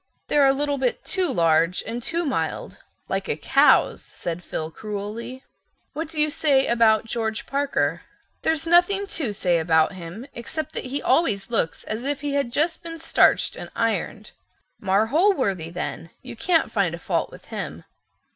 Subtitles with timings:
[0.29, 5.43] "They're a little bit too large and too mild—like a cow's," said Phil cruelly.
[5.93, 8.01] "What do you say about George Parker?"
[8.41, 12.51] "There's nothing to say about him except that he always looks as if he had
[12.51, 14.31] just been starched and ironed."
[14.79, 16.09] "Marr Holworthy then.
[16.23, 17.83] You can't find a fault with him."